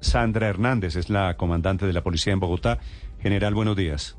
Sandra 0.00 0.48
Hernández 0.48 0.94
es 0.94 1.10
la 1.10 1.36
comandante 1.36 1.84
de 1.84 1.92
la 1.92 2.02
policía 2.02 2.32
en 2.32 2.38
Bogotá. 2.38 2.78
General, 3.20 3.54
buenos 3.54 3.76
días. 3.76 4.16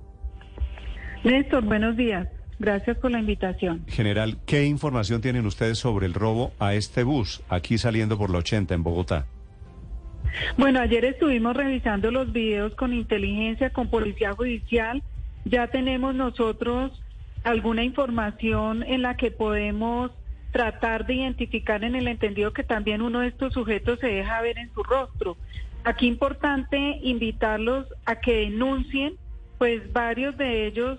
Néstor, 1.24 1.64
buenos 1.64 1.96
días. 1.96 2.28
Gracias 2.60 2.98
por 2.98 3.12
la 3.12 3.20
invitación. 3.20 3.86
General, 3.88 4.38
¿qué 4.46 4.66
información 4.66 5.22
tienen 5.22 5.46
ustedes 5.46 5.78
sobre 5.78 6.08
el 6.08 6.14
robo 6.14 6.52
a 6.60 6.74
este 6.74 7.04
bus 7.04 7.42
aquí 7.48 7.78
saliendo 7.78 8.18
por 8.18 8.30
la 8.32 8.40
80 8.40 8.74
en 8.74 8.84
Bogotá? 8.84 9.28
Bueno, 10.58 10.82
ayer 10.82 11.06
estuvimos 11.06 11.56
revisando 11.56 12.12
los 12.12 12.34
videos 12.34 12.76
con 12.76 12.94
inteligencia, 12.94 13.72
con 13.72 13.90
policía 13.90 14.34
judicial. 14.34 15.04
Ya 15.46 15.68
tenemos 15.68 16.16
nosotros 16.16 16.92
alguna 17.44 17.84
información 17.84 18.84
en 18.84 19.02
la 19.02 19.16
que 19.16 19.32
podemos 19.32 20.12
tratar 20.56 21.06
de 21.06 21.16
identificar 21.16 21.84
en 21.84 21.96
el 21.96 22.08
entendido 22.08 22.54
que 22.54 22.64
también 22.64 23.02
uno 23.02 23.20
de 23.20 23.28
estos 23.28 23.52
sujetos 23.52 24.00
se 24.00 24.08
deja 24.08 24.40
ver 24.40 24.58
en 24.58 24.74
su 24.74 24.84
rostro. 24.84 25.36
Aquí 25.84 26.08
importante 26.08 26.98
invitarlos 27.04 27.88
a 28.06 28.22
que 28.22 28.38
denuncien, 28.38 29.16
pues 29.58 29.92
varios 29.92 30.38
de 30.38 30.66
ellos 30.66 30.98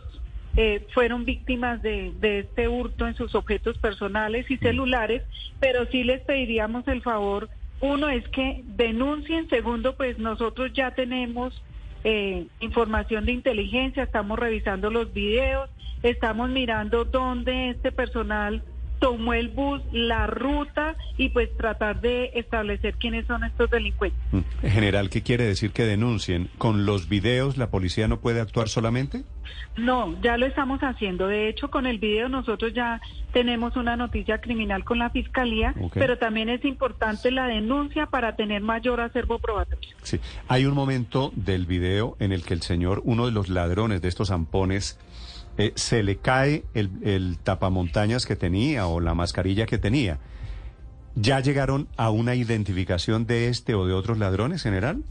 eh, 0.59 0.87
fueron 0.93 1.25
víctimas 1.25 1.81
de, 1.81 2.13
de, 2.21 2.41
este 2.41 2.69
hurto 2.69 3.07
en 3.07 3.15
sus 3.15 3.35
objetos 3.35 3.79
personales 3.79 4.51
y 4.51 4.59
celulares, 4.59 5.23
pero 5.59 5.87
sí 5.87 6.05
les 6.05 6.21
pediríamos 6.21 6.87
el 6.87 7.01
favor, 7.01 7.49
uno 7.81 8.11
es 8.11 8.29
que 8.29 8.63
denuncien, 8.63 9.49
segundo, 9.49 9.97
pues 9.97 10.19
nosotros 10.19 10.71
ya 10.75 10.91
tenemos 10.91 11.63
eh, 12.05 12.47
información 12.61 13.25
de 13.25 13.33
inteligencia, 13.33 14.03
estamos 14.03 14.39
revisando 14.39 14.91
los 14.91 15.15
videos, 15.15 15.71
estamos 16.03 16.51
mirando 16.51 17.07
dónde 17.07 17.71
este 17.71 17.91
personal 17.91 18.63
tomó 18.99 19.35
el 19.35 19.49
bus, 19.49 19.83
la 19.93 20.27
ruta 20.27 20.97
y 21.17 21.29
pues 21.31 21.55
tratar 21.57 22.01
de 22.01 22.31
establecer 22.35 22.95
quiénes 22.95 23.27
son 23.27 23.45
estos 23.45 23.71
delincuentes. 23.71 24.21
Mm. 24.33 24.67
General, 24.67 25.11
¿qué 25.11 25.23
quiere 25.23 25.45
decir 25.45 25.73
que 25.73 25.85
denuncien? 25.85 26.51
¿Con 26.59 26.87
los 26.87 27.09
videos 27.09 27.57
la 27.57 27.71
policía 27.71 28.09
no 28.09 28.21
puede 28.21 28.41
actuar 28.41 28.69
solamente? 28.69 29.25
No, 29.77 30.21
ya 30.23 30.37
lo 30.37 30.47
estamos 30.47 30.81
haciendo. 30.81 31.27
De 31.27 31.49
hecho, 31.49 31.71
con 31.71 31.87
el 31.87 31.99
video 31.99 32.29
nosotros 32.29 32.73
ya 32.75 33.01
tenemos 33.33 33.77
una 33.77 33.97
noticia 33.97 34.41
criminal 34.41 34.85
con 34.85 34.99
la 34.99 35.11
fiscalía, 35.11 35.75
pero 35.93 36.17
también 36.19 36.49
es 36.49 36.65
importante 36.65 37.31
la 37.31 37.47
denuncia 37.47 38.07
para 38.07 38.37
tener 38.37 38.63
mayor 38.63 39.01
acervo 39.01 39.39
probatorio. 39.39 39.91
Sí, 40.03 40.19
hay 40.49 40.65
un 40.65 40.75
momento 40.75 41.33
del 41.37 41.67
video 41.67 42.17
en 42.19 42.33
el 42.33 42.45
que 42.45 42.55
el 42.55 42.63
señor, 42.63 43.03
uno 43.05 43.27
de 43.27 43.33
los 43.33 43.49
ladrones 43.49 44.01
de 44.01 44.09
estos 44.09 44.29
zampones, 44.29 44.99
eh, 45.59 45.73
se 45.75 46.03
le 46.03 46.17
cae 46.17 46.65
el, 46.75 46.91
el 47.03 47.39
tapamontañas 47.39 48.27
que 48.27 48.37
tenía 48.37 48.87
o 48.87 49.01
la 49.01 49.15
mascarilla 49.15 49.67
que 49.67 49.79
tenía. 49.79 50.19
¿Ya 51.15 51.41
llegaron 51.41 51.89
a 51.97 52.11
una 52.11 52.35
identificación 52.35 53.27
de 53.27 53.49
este 53.49 53.75
o 53.75 53.87
de 53.87 53.95
otros 53.95 54.19
ladrones, 54.19 54.63
general? 54.63 55.03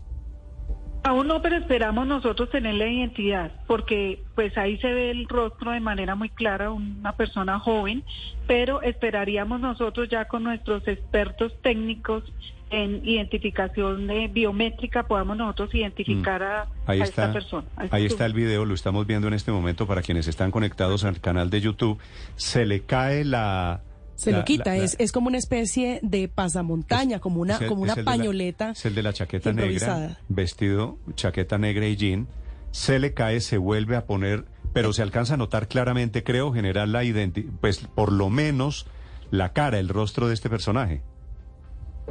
Aún 1.05 1.27
no, 1.27 1.39
pero 1.39 1.57
esperamos 1.57 2.07
nosotros 2.07 2.49
tener 2.49 2.73
la 2.73 2.87
identidad, 2.87 3.51
porque 3.67 4.23
pues 4.33 4.57
ahí 4.57 4.79
se 4.79 4.91
ve 4.91 5.11
el 5.11 5.27
rostro 5.27 5.69
de 5.69 5.79
manera 5.79 6.15
muy 6.15 6.29
clara, 6.29 6.71
una 6.71 7.11
persona 7.15 7.59
joven, 7.59 8.03
pero 8.47 8.81
esperaríamos 8.81 9.59
nosotros 9.59 10.09
ya 10.09 10.25
con 10.25 10.41
nuestros 10.41 10.87
expertos 10.87 11.53
técnicos 11.61 12.23
en 12.71 13.07
identificación 13.07 14.07
de 14.07 14.27
biométrica 14.29 15.03
podamos 15.03 15.37
nosotros 15.37 15.75
identificar 15.75 16.41
a, 16.41 16.65
mm. 16.65 16.89
ahí 16.89 17.01
está, 17.01 17.25
esta 17.25 17.33
persona. 17.33 17.67
ahí 17.91 18.05
está 18.07 18.25
el 18.25 18.33
video, 18.33 18.65
lo 18.65 18.73
estamos 18.73 19.05
viendo 19.05 19.27
en 19.27 19.35
este 19.35 19.51
momento 19.51 19.85
para 19.85 20.01
quienes 20.01 20.27
están 20.27 20.49
conectados 20.49 21.03
al 21.03 21.21
canal 21.21 21.51
de 21.51 21.61
YouTube. 21.61 21.99
Se 22.35 22.65
le 22.65 22.81
cae 22.81 23.23
la... 23.23 23.81
Se 24.15 24.31
le 24.31 24.43
quita, 24.43 24.75
es, 24.75 24.95
es 24.99 25.11
como 25.11 25.27
una 25.27 25.37
especie 25.37 25.99
de 26.01 26.27
pasamontaña, 26.27 27.19
como 27.19 27.41
una, 27.41 27.59
como 27.67 27.81
una 27.81 27.95
pañoleta. 27.95 28.71
es 28.71 28.85
el 28.85 28.95
de 28.95 29.03
la 29.03 29.13
chaqueta 29.13 29.53
negra, 29.53 30.17
vestido, 30.29 30.97
chaqueta 31.15 31.57
negra 31.57 31.87
y 31.87 31.95
jean. 31.95 32.27
Se 32.71 32.99
le 32.99 33.13
cae, 33.13 33.39
se 33.39 33.57
vuelve 33.57 33.95
a 33.95 34.05
poner, 34.05 34.45
pero 34.73 34.93
se 34.93 35.01
alcanza 35.01 35.35
a 35.35 35.37
notar 35.37 35.67
claramente, 35.67 36.23
creo, 36.23 36.53
general, 36.53 36.91
la 36.91 37.03
identidad, 37.03 37.51
pues 37.61 37.79
por 37.79 38.11
lo 38.11 38.29
menos 38.29 38.87
la 39.31 39.53
cara, 39.53 39.79
el 39.79 39.89
rostro 39.89 40.27
de 40.27 40.33
este 40.33 40.49
personaje. 40.49 41.01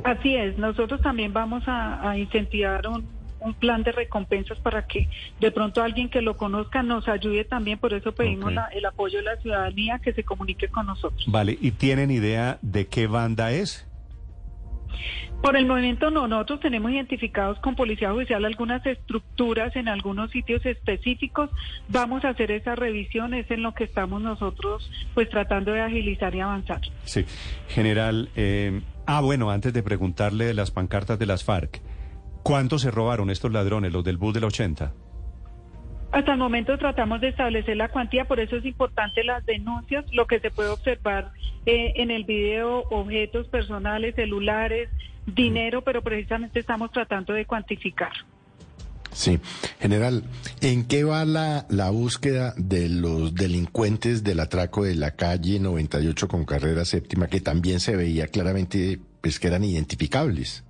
Así 0.02 0.34
es, 0.34 0.58
nosotros 0.58 1.00
también 1.02 1.32
vamos 1.32 1.62
a, 1.66 2.18
incentivar 2.18 2.86
un, 2.88 3.06
plan 3.52 3.82
de 3.82 3.92
recompensas 3.92 4.58
para 4.60 4.86
que 4.86 5.10
de 5.40 5.50
pronto 5.50 5.82
alguien 5.82 6.08
que 6.08 6.22
lo 6.22 6.38
conozca 6.38 6.82
nos 6.82 7.06
ayude 7.08 7.44
también, 7.44 7.78
por 7.78 7.92
eso 7.92 8.12
pedimos 8.12 8.52
el 8.72 8.86
apoyo 8.86 9.18
de 9.18 9.24
la 9.24 9.36
ciudadanía 9.36 9.98
que 9.98 10.14
se 10.14 10.24
comunique 10.24 10.68
con 10.68 10.86
nosotros. 10.86 11.22
Vale, 11.26 11.58
¿y 11.60 11.72
tienen 11.72 12.10
idea 12.10 12.58
de 12.62 12.86
qué 12.86 13.06
banda 13.06 13.52
es? 13.52 13.86
Por 15.42 15.56
el 15.56 15.66
momento 15.66 16.10
no, 16.10 16.26
nosotros 16.26 16.60
tenemos 16.60 16.90
identificados 16.90 17.58
con 17.58 17.74
Policía 17.74 18.12
Judicial 18.12 18.46
algunas 18.46 18.86
estructuras 18.86 19.76
en 19.76 19.88
algunos 19.88 20.30
sitios 20.30 20.64
específicos. 20.64 21.50
Vamos 21.88 22.24
a 22.24 22.30
hacer 22.30 22.50
esa 22.50 22.74
revisión, 22.74 23.34
es 23.34 23.50
en 23.50 23.62
lo 23.62 23.74
que 23.74 23.84
estamos 23.84 24.22
nosotros 24.22 24.90
pues 25.12 25.28
tratando 25.28 25.72
de 25.72 25.82
agilizar 25.82 26.34
y 26.34 26.40
avanzar. 26.40 26.80
Sí, 27.04 27.26
general, 27.68 28.30
eh, 28.36 28.80
Ah, 29.06 29.20
bueno, 29.20 29.50
antes 29.50 29.72
de 29.74 29.82
preguntarle 29.82 30.46
de 30.46 30.54
las 30.54 30.70
pancartas 30.70 31.18
de 31.18 31.26
las 31.26 31.44
FARC, 31.44 31.82
¿cuántos 32.44 32.82
se 32.82 32.92
robaron 32.92 33.30
estos 33.30 33.50
ladrones, 33.50 33.92
los 33.92 34.04
del 34.04 34.18
bus 34.18 34.34
del 34.34 34.44
80? 34.44 34.92
Hasta 36.12 36.32
el 36.32 36.38
momento 36.38 36.78
tratamos 36.78 37.20
de 37.20 37.30
establecer 37.30 37.76
la 37.76 37.88
cuantía, 37.88 38.24
por 38.26 38.38
eso 38.38 38.54
es 38.54 38.64
importante 38.64 39.24
las 39.24 39.44
denuncias, 39.44 40.04
lo 40.12 40.28
que 40.28 40.38
se 40.38 40.52
puede 40.52 40.68
observar 40.68 41.32
eh, 41.66 41.94
en 41.96 42.12
el 42.12 42.22
video, 42.22 42.84
objetos 42.90 43.48
personales, 43.48 44.14
celulares, 44.14 44.88
dinero, 45.26 45.82
pero 45.82 46.02
precisamente 46.02 46.60
estamos 46.60 46.92
tratando 46.92 47.32
de 47.32 47.46
cuantificar. 47.46 48.12
Sí, 49.10 49.40
general, 49.80 50.24
¿en 50.60 50.86
qué 50.86 51.02
va 51.02 51.24
la, 51.24 51.66
la 51.68 51.90
búsqueda 51.90 52.52
de 52.56 52.88
los 52.88 53.34
delincuentes 53.34 54.22
del 54.22 54.40
atraco 54.40 54.84
de 54.84 54.96
la 54.96 55.12
calle 55.12 55.58
98 55.60 56.28
con 56.28 56.44
carrera 56.44 56.84
séptima, 56.84 57.28
que 57.28 57.40
también 57.40 57.80
se 57.80 57.96
veía 57.96 58.26
claramente 58.26 59.00
pues, 59.20 59.40
que 59.40 59.48
eran 59.48 59.64
identificables? 59.64 60.64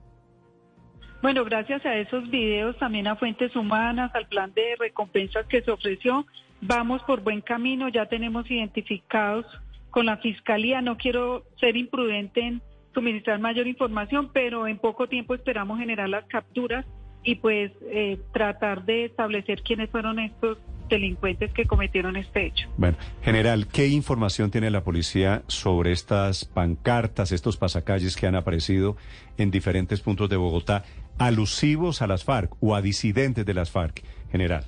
Bueno, 1.25 1.43
gracias 1.47 1.87
a 1.87 1.97
esos 1.97 2.29
videos, 2.29 2.77
también 2.77 3.07
a 3.07 3.17
Fuentes 3.17 3.57
Humanas, 3.57 4.15
al 4.15 4.29
plan 4.29 4.53
de 4.53 4.77
recompensas 4.79 5.47
que 5.47 5.63
se 5.63 5.71
ofreció, 5.71 6.27
vamos 6.61 7.03
por 7.05 7.23
buen 7.23 7.41
camino, 7.41 7.89
ya 7.89 8.05
tenemos 8.05 8.51
identificados 8.51 9.47
con 9.89 10.05
la 10.05 10.19
Fiscalía, 10.19 10.83
no 10.83 10.99
quiero 10.99 11.45
ser 11.59 11.79
imprudente 11.79 12.43
en 12.43 12.63
suministrar 12.93 13.39
mayor 13.39 13.67
información, 13.67 14.33
pero 14.35 14.67
en 14.67 14.77
poco 14.77 15.09
tiempo 15.09 15.35
esperamos 15.35 15.79
generar 15.79 16.11
las 16.11 16.27
capturas 16.27 16.85
y 17.23 17.37
pues 17.37 17.73
eh, 17.91 18.19
tratar 18.35 18.85
de 18.85 19.07
establecer 19.07 19.63
quiénes 19.63 19.89
fueron 19.89 20.19
estos 20.19 20.59
delincuentes 20.91 21.51
que 21.55 21.65
cometieron 21.65 22.17
este 22.17 22.47
hecho. 22.47 22.69
Bueno, 22.77 22.99
general, 23.23 23.67
¿qué 23.67 23.89
información 23.89 24.51
tiene 24.51 24.71
la 24.71 24.85
policía 24.85 25.43
sobre 25.47 25.93
estas 25.93 26.45
pancartas, 26.45 27.33
estos 27.33 27.57
pasacalles 27.57 28.15
que 28.15 28.27
han 28.27 28.35
aparecido 28.35 28.99
en 29.39 29.51
diferentes 29.51 30.03
puntos 30.03 30.29
de 30.29 30.37
Bogotá, 30.37 30.85
alusivos 31.19 32.03
a 32.03 32.07
las 32.07 32.25
FARC 32.25 32.53
o 32.61 32.75
a 32.75 32.83
disidentes 32.83 33.47
de 33.47 33.55
las 33.55 33.71
FARC, 33.71 34.03
general? 34.31 34.65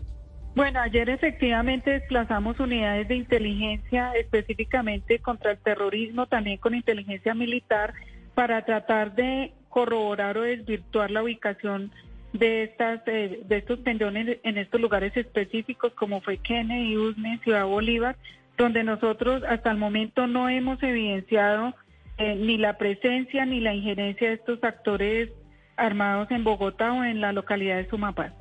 Bueno, 0.55 0.81
ayer 0.81 1.11
efectivamente 1.11 1.91
desplazamos 1.91 2.59
unidades 2.61 3.09
de 3.09 3.17
inteligencia 3.17 4.13
específicamente 4.13 5.19
contra 5.19 5.51
el 5.51 5.59
terrorismo, 5.59 6.27
también 6.27 6.57
con 6.57 6.75
inteligencia 6.75 7.35
militar, 7.35 7.93
para 8.35 8.65
tratar 8.65 9.15
de 9.15 9.53
corroborar 9.69 10.39
o 10.39 10.43
desvirtuar 10.43 11.11
la 11.11 11.23
ubicación 11.23 11.93
de 12.33 12.65
estas 12.65 13.01
eh, 13.07 13.43
de 13.47 13.57
estos 13.59 13.81
pendones 13.81 14.39
en 14.43 14.59
estos 14.59 14.81
lugares 14.81 15.15
específicos 15.17 15.93
como 15.93 16.21
fue 16.23 16.39
Kennedy, 16.39 16.97
Usme, 16.97 17.39
Ciudad 17.45 17.67
Bolívar, 17.67 18.17
donde 18.57 18.83
nosotros 18.85 19.43
hasta 19.49 19.71
el 19.71 19.77
momento 19.77 20.27
no 20.27 20.49
hemos 20.49 20.83
evidenciado 20.83 21.75
eh, 22.19 22.35
ni 22.35 22.57
la 22.57 22.79
presencia 22.79 23.45
ni 23.45 23.61
la 23.61 23.75
injerencia 23.75 24.29
de 24.29 24.35
estos 24.35 24.65
actores 24.65 25.31
armados 25.77 26.31
en 26.31 26.45
Bogotá 26.45 26.93
o 26.93 27.05
en 27.05 27.21
la 27.21 27.33
localidad 27.33 27.77
de 27.77 27.89
Sumapaz. 27.89 28.33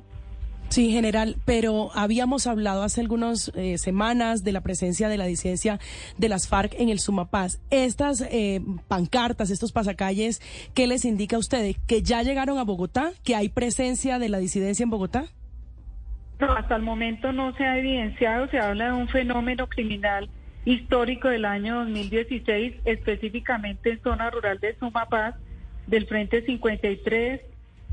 Sí, 0.68 0.90
general, 0.90 1.36
pero 1.44 1.90
habíamos 1.94 2.46
hablado 2.46 2.82
hace 2.82 3.00
algunas 3.00 3.52
eh, 3.54 3.78
semanas 3.78 4.42
de 4.42 4.52
la 4.52 4.62
presencia 4.62 5.08
de 5.08 5.16
la 5.16 5.24
disidencia 5.24 5.78
de 6.18 6.28
las 6.28 6.48
FARC 6.48 6.74
en 6.78 6.88
el 6.88 6.98
Sumapaz. 6.98 7.60
Estas 7.70 8.20
eh, 8.20 8.60
pancartas, 8.88 9.50
estos 9.50 9.72
pasacalles, 9.72 10.40
¿qué 10.74 10.86
les 10.86 11.04
indica 11.04 11.36
a 11.36 11.38
ustedes? 11.38 11.76
¿Que 11.86 12.02
ya 12.02 12.22
llegaron 12.22 12.58
a 12.58 12.64
Bogotá? 12.64 13.12
¿Que 13.24 13.36
hay 13.36 13.48
presencia 13.48 14.18
de 14.18 14.28
la 14.28 14.38
disidencia 14.38 14.82
en 14.82 14.90
Bogotá? 14.90 15.26
No, 16.40 16.52
hasta 16.52 16.76
el 16.76 16.82
momento 16.82 17.32
no 17.32 17.54
se 17.56 17.64
ha 17.64 17.78
evidenciado, 17.78 18.48
se 18.48 18.58
habla 18.58 18.86
de 18.86 18.92
un 18.92 19.08
fenómeno 19.08 19.68
criminal 19.68 20.28
histórico 20.64 21.28
del 21.28 21.44
año 21.44 21.76
2016, 21.76 22.74
específicamente 22.84 23.92
en 23.92 24.02
zona 24.02 24.30
rural 24.30 24.58
de 24.58 24.76
Sumapaz, 24.78 25.36
del 25.86 26.06
Frente 26.06 26.42
53 26.44 27.40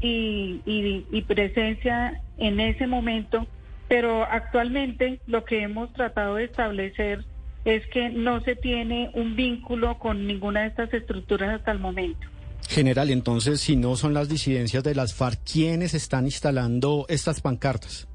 y, 0.02 1.22
presencia 1.28 2.22
en 2.38 2.60
ese 2.60 2.88
momento, 2.88 3.48
pero 3.88 4.24
actualmente 4.24 5.20
lo 5.28 5.46
que 5.46 5.62
hemos 5.62 5.92
tratado 5.94 6.36
de 6.36 6.46
establecer 6.46 7.24
es 7.66 7.86
que 7.88 8.10
no 8.10 8.42
se 8.42 8.56
tiene 8.56 9.10
un 9.14 9.36
vínculo 9.36 9.98
con 9.98 10.28
ninguna 10.28 10.62
de 10.62 10.68
estas 10.68 10.94
estructuras 10.94 11.60
hasta 11.60 11.72
el 11.72 11.80
momento. 11.80 12.28
General, 12.68 13.10
entonces, 13.10 13.62
si 13.62 13.76
no 13.76 13.96
son 13.96 14.14
las 14.14 14.30
disidencias 14.30 14.84
de 14.84 14.96
las 14.96 15.14
FARC, 15.14 15.40
¿quiénes 15.44 15.94
están 15.94 16.26
instalando 16.26 17.06
estas 17.08 17.42
pancartas? 17.42 18.08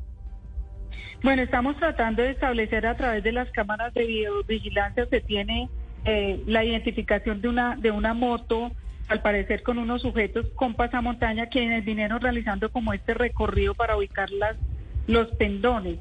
Bueno, 1.22 1.42
estamos 1.42 1.76
tratando 1.78 2.22
de 2.22 2.30
establecer 2.30 2.86
a 2.86 2.96
través 2.96 3.24
de 3.24 3.32
las 3.32 3.50
cámaras 3.50 3.92
de 3.94 4.06
videovigilancia, 4.06 5.06
se 5.06 5.20
tiene 5.20 5.68
eh, 6.04 6.42
la 6.46 6.64
identificación 6.64 7.40
de 7.40 7.48
una, 7.48 7.76
de 7.76 7.90
una 7.90 8.14
moto, 8.14 8.70
al 9.08 9.22
parecer 9.22 9.62
con 9.62 9.78
unos 9.78 10.02
sujetos 10.02 10.46
con 10.54 10.74
pasamontaña, 10.74 11.46
quienes 11.46 11.84
vinieron 11.84 12.20
realizando 12.20 12.70
como 12.70 12.92
este 12.92 13.14
recorrido 13.14 13.74
para 13.74 13.96
ubicar 13.96 14.30
las, 14.30 14.56
los 15.06 15.28
pendones. 15.36 15.98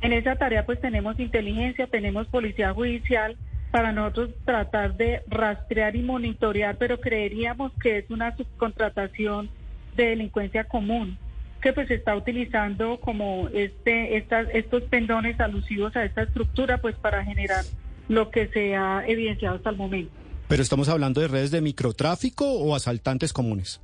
En 0.00 0.12
esa 0.12 0.36
tarea 0.36 0.64
pues 0.64 0.80
tenemos 0.80 1.18
inteligencia, 1.18 1.86
tenemos 1.86 2.26
policía 2.28 2.72
judicial, 2.72 3.36
para 3.74 3.90
nosotros 3.90 4.30
tratar 4.44 4.96
de 4.96 5.22
rastrear 5.26 5.96
y 5.96 6.02
monitorear, 6.02 6.76
pero 6.76 7.00
creeríamos 7.00 7.72
que 7.82 7.98
es 7.98 8.08
una 8.08 8.36
subcontratación 8.36 9.50
de 9.96 10.10
delincuencia 10.10 10.62
común 10.62 11.18
que 11.60 11.72
pues 11.72 11.90
está 11.90 12.14
utilizando 12.14 13.00
como 13.00 13.48
este 13.52 14.16
estas, 14.16 14.46
estos 14.52 14.84
pendones 14.84 15.40
alusivos 15.40 15.96
a 15.96 16.04
esta 16.04 16.22
estructura 16.22 16.78
pues 16.78 16.94
para 16.94 17.24
generar 17.24 17.64
lo 18.08 18.30
que 18.30 18.46
se 18.48 18.76
ha 18.76 19.02
evidenciado 19.08 19.56
hasta 19.56 19.70
el 19.70 19.76
momento. 19.76 20.12
¿Pero 20.54 20.62
estamos 20.62 20.88
hablando 20.88 21.20
de 21.20 21.26
redes 21.26 21.50
de 21.50 21.60
microtráfico 21.60 22.48
o 22.48 22.76
asaltantes 22.76 23.32
comunes? 23.32 23.82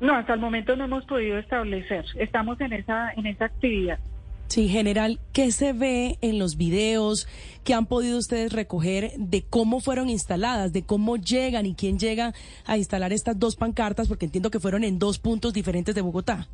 No, 0.00 0.12
hasta 0.12 0.34
el 0.34 0.40
momento 0.40 0.74
no 0.74 0.86
hemos 0.86 1.04
podido 1.04 1.38
establecer. 1.38 2.04
Estamos 2.16 2.60
en 2.60 2.72
esa 2.72 3.12
en 3.12 3.26
esa 3.26 3.44
actividad. 3.44 4.00
Sí, 4.48 4.66
general, 4.68 5.20
¿qué 5.32 5.52
se 5.52 5.72
ve 5.72 6.18
en 6.20 6.40
los 6.40 6.56
videos 6.56 7.28
que 7.62 7.74
han 7.74 7.86
podido 7.86 8.18
ustedes 8.18 8.52
recoger 8.52 9.12
de 9.18 9.44
cómo 9.48 9.78
fueron 9.78 10.08
instaladas, 10.10 10.72
de 10.72 10.82
cómo 10.82 11.16
llegan 11.16 11.64
y 11.64 11.76
quién 11.76 12.00
llega 12.00 12.32
a 12.66 12.76
instalar 12.76 13.12
estas 13.12 13.38
dos 13.38 13.54
pancartas? 13.54 14.08
Porque 14.08 14.24
entiendo 14.24 14.50
que 14.50 14.58
fueron 14.58 14.82
en 14.82 14.98
dos 14.98 15.20
puntos 15.20 15.52
diferentes 15.52 15.94
de 15.94 16.00
Bogotá. 16.00 16.48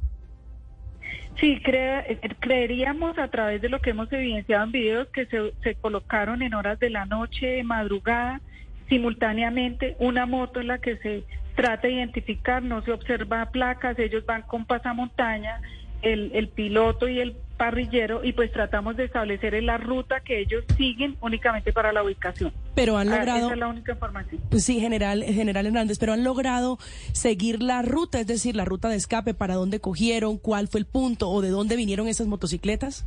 Sí, 1.41 1.63
eh, 1.65 2.21
creeríamos 2.41 3.17
a 3.17 3.29
través 3.29 3.63
de 3.63 3.71
lo 3.71 3.81
que 3.81 3.89
hemos 3.89 4.13
evidenciado 4.13 4.65
en 4.65 4.73
videos 4.73 5.09
que 5.09 5.25
se, 5.25 5.55
se 5.63 5.77
colocaron 5.77 6.43
en 6.43 6.53
horas 6.53 6.79
de 6.79 6.91
la 6.91 7.07
noche, 7.07 7.47
de 7.47 7.65
madrugada, 7.65 8.43
simultáneamente, 8.89 9.97
una 9.99 10.27
moto 10.27 10.61
en 10.61 10.69
la 10.69 10.79
que 10.79 10.97
se 10.99 11.25
trata 11.55 11.87
de 11.87 11.95
identificar, 11.95 12.63
no 12.63 12.83
se 12.83 12.93
observa 12.93 13.51
placas, 13.51 13.99
ellos 13.99 14.27
van 14.27 14.43
con 14.43 14.65
pasamontaña, 14.65 15.61
el, 16.03 16.33
el 16.35 16.49
piloto 16.49 17.09
y 17.09 17.21
el 17.21 17.37
parrillero 17.57 18.25
y 18.25 18.33
pues 18.33 18.53
tratamos 18.53 18.97
de 18.97 19.05
establecer 19.05 19.61
la 19.63 19.79
ruta 19.79 20.21
que 20.21 20.41
ellos 20.41 20.65
siguen 20.77 21.17
únicamente 21.21 21.73
para 21.73 21.93
la 21.93 22.03
ubicación. 22.03 22.53
Pero 22.75 22.97
han 22.97 23.09
ah, 23.09 23.19
logrado... 23.19 23.47
Esa 23.47 23.55
es 23.55 23.61
la 23.61 23.69
única 23.69 23.93
información. 23.93 24.43
Pues 24.51 24.65
sí, 24.65 24.81
general, 24.81 25.23
general 25.23 25.67
Hernández, 25.67 25.99
pero 25.99 26.13
han 26.13 26.25
logrado 26.25 26.79
seguir 27.13 27.63
la 27.63 27.83
ruta, 27.83 28.21
es 28.21 28.27
decir, 28.27 28.57
la 28.57 28.65
ruta 28.65 28.89
de 28.89 28.97
escape, 28.97 29.35
para 29.35 29.55
dónde 29.55 29.81
cogieron, 29.81 30.39
cuál 30.39 30.69
fue 30.69 30.81
el 30.81 30.87
punto 30.87 31.31
o 31.31 31.41
de 31.41 31.51
dónde 31.51 31.77
vinieron 31.77 32.09
esas 32.09 32.27
motocicletas. 32.27 33.07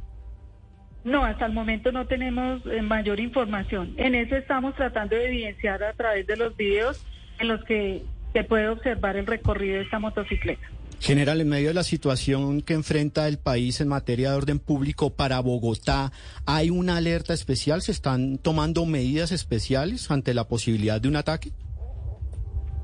No, 1.07 1.23
hasta 1.23 1.45
el 1.45 1.53
momento 1.53 1.93
no 1.93 2.05
tenemos 2.05 2.61
eh, 2.65 2.81
mayor 2.81 3.21
información. 3.21 3.93
En 3.95 4.13
eso 4.13 4.35
estamos 4.35 4.75
tratando 4.75 5.15
de 5.15 5.27
evidenciar 5.27 5.81
a 5.81 5.93
través 5.93 6.27
de 6.27 6.35
los 6.35 6.55
videos 6.57 7.01
en 7.39 7.47
los 7.47 7.63
que 7.63 8.03
se 8.33 8.43
puede 8.43 8.67
observar 8.67 9.15
el 9.15 9.25
recorrido 9.25 9.77
de 9.77 9.83
esta 9.83 9.99
motocicleta. 9.99 10.67
General, 10.99 11.39
en 11.39 11.47
medio 11.47 11.69
de 11.69 11.75
la 11.75 11.83
situación 11.83 12.61
que 12.61 12.73
enfrenta 12.73 13.25
el 13.29 13.37
país 13.37 13.79
en 13.79 13.87
materia 13.87 14.31
de 14.31 14.35
orden 14.35 14.59
público 14.59 15.11
para 15.11 15.39
Bogotá, 15.39 16.11
¿hay 16.45 16.71
una 16.71 16.97
alerta 16.97 17.33
especial? 17.33 17.81
¿Se 17.81 17.93
están 17.93 18.37
tomando 18.37 18.85
medidas 18.85 19.31
especiales 19.31 20.11
ante 20.11 20.33
la 20.33 20.49
posibilidad 20.49 20.99
de 20.99 21.07
un 21.07 21.15
ataque? 21.15 21.53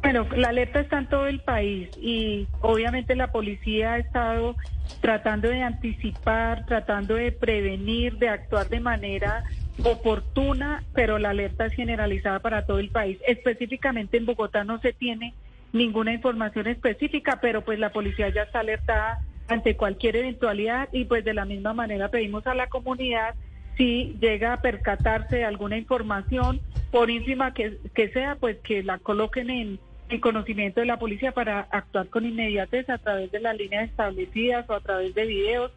Bueno, 0.03 0.27
la 0.35 0.49
alerta 0.49 0.81
está 0.81 0.97
en 0.97 1.07
todo 1.07 1.27
el 1.27 1.39
país 1.39 1.89
y 1.97 2.45
obviamente 2.59 3.15
la 3.15 3.31
policía 3.31 3.93
ha 3.93 3.97
estado 3.99 4.57
tratando 4.99 5.47
de 5.47 5.61
anticipar, 5.61 6.65
tratando 6.65 7.15
de 7.15 7.31
prevenir, 7.31 8.17
de 8.17 8.27
actuar 8.27 8.67
de 8.67 8.81
manera 8.81 9.45
oportuna, 9.81 10.83
pero 10.93 11.19
la 11.19 11.29
alerta 11.29 11.67
es 11.67 11.73
generalizada 11.73 12.39
para 12.39 12.65
todo 12.65 12.79
el 12.79 12.89
país. 12.89 13.17
Específicamente 13.25 14.17
en 14.17 14.25
Bogotá 14.25 14.65
no 14.65 14.77
se 14.81 14.91
tiene 14.91 15.33
ninguna 15.71 16.13
información 16.13 16.67
específica, 16.67 17.39
pero 17.41 17.61
pues 17.61 17.79
la 17.79 17.93
policía 17.93 18.27
ya 18.27 18.43
está 18.43 18.59
alertada 18.59 19.21
ante 19.47 19.77
cualquier 19.77 20.17
eventualidad 20.17 20.89
y 20.91 21.05
pues 21.05 21.23
de 21.23 21.33
la 21.33 21.45
misma 21.45 21.73
manera 21.73 22.09
pedimos 22.09 22.45
a 22.45 22.53
la 22.53 22.67
comunidad 22.67 23.35
si 23.77 24.17
llega 24.19 24.51
a 24.51 24.61
percatarse 24.61 25.37
de 25.37 25.45
alguna 25.45 25.77
información, 25.77 26.59
por 26.91 27.09
ínfima 27.09 27.53
que, 27.53 27.77
que 27.95 28.09
sea, 28.09 28.35
pues 28.35 28.57
que 28.59 28.83
la 28.83 28.99
coloquen 28.99 29.49
en, 29.49 29.79
en 30.13 30.19
conocimiento 30.19 30.79
de 30.79 30.85
la 30.85 30.99
policía 30.99 31.31
para 31.31 31.61
actuar 31.71 32.07
con 32.07 32.25
inmediatez 32.25 32.89
a 32.89 32.97
través 32.97 33.31
de 33.31 33.39
las 33.39 33.57
líneas 33.57 33.89
establecidas 33.89 34.69
o 34.69 34.73
a 34.73 34.79
través 34.79 35.15
de 35.15 35.25
videos, 35.25 35.71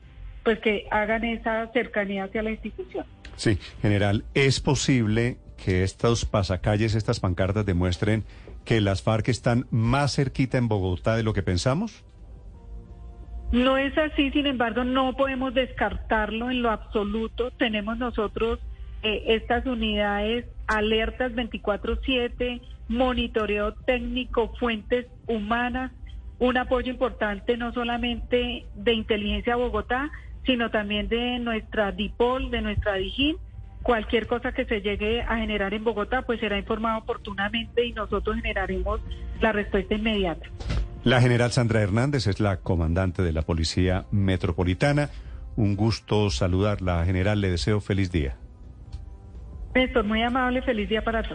pues 0.45 0.59
que 0.61 0.87
hagan 0.91 1.25
esa 1.25 1.67
cercanía 1.73 2.25
hacia 2.25 2.43
la 2.43 2.51
institución. 2.51 3.07
Sí, 3.37 3.59
general, 3.81 4.25
¿es 4.35 4.61
posible 4.61 5.39
que 5.63 5.83
estos 5.83 6.25
pasacalles, 6.25 6.95
estas 6.95 7.21
pancartas 7.21 7.65
demuestren 7.65 8.25
que 8.65 8.81
las 8.81 9.03
FARC 9.03 9.29
están 9.29 9.67
más 9.71 10.15
cerquita 10.15 10.59
en 10.59 10.69
Bogotá 10.69 11.17
de 11.17 11.23
lo 11.23 11.33
que 11.33 11.43
pensamos? 11.43 12.05
No 13.53 13.79
es 13.79 13.97
así, 13.97 14.31
sin 14.33 14.47
embargo, 14.47 14.85
no 14.85 15.15
podemos 15.15 15.55
descartarlo 15.55 16.51
en 16.51 16.63
lo 16.63 16.71
absoluto. 16.71 17.53
Tenemos 17.53 17.97
nosotros 17.97 18.59
eh, 19.03 19.23
estas 19.27 19.67
unidades 19.67 20.47
alertas 20.67 21.33
24/7, 21.33 22.61
monitoreo 22.89 23.73
técnico, 23.73 24.53
fuentes 24.59 25.07
humanas, 25.27 25.93
un 26.39 26.57
apoyo 26.57 26.91
importante 26.91 27.57
no 27.57 27.73
solamente 27.73 28.67
de 28.75 28.93
inteligencia 28.93 29.57
Bogotá, 29.57 30.11
sino 30.45 30.71
también 30.71 31.09
de 31.09 31.39
nuestra 31.39 31.93
DIPOL, 31.93 32.51
de 32.51 32.63
nuestra 32.63 32.95
DIGIN 32.95 33.37
Cualquier 33.87 34.27
cosa 34.27 34.51
que 34.51 34.65
se 34.65 34.81
llegue 34.81 35.23
a 35.23 35.37
generar 35.37 35.73
en 35.73 35.85
Bogotá, 35.85 36.23
pues 36.23 36.41
será 36.41 36.59
informado 36.59 36.99
oportunamente 36.99 37.87
y 37.87 37.93
nosotros 37.93 38.35
generaremos 38.35 39.01
la 39.41 39.53
respuesta 39.53 39.95
inmediata. 39.95 40.45
La 41.05 41.21
general 41.21 41.53
Sandra 41.53 41.83
Hernández 41.83 42.27
es 42.27 42.41
la 42.41 42.57
comandante 42.57 43.23
de 43.23 43.31
la 43.33 43.43
Policía 43.43 44.07
Metropolitana. 44.11 45.11
Un 45.55 45.77
gusto 45.77 46.31
saludarla, 46.31 47.05
general. 47.05 47.41
Le 47.41 47.49
deseo 47.49 47.81
feliz 47.81 48.11
día. 48.11 48.35
Néstor, 49.77 50.05
muy 50.05 50.23
amable, 50.23 50.63
feliz 50.63 50.89
día 50.89 51.05
para 51.05 51.23
todos. 51.23 51.35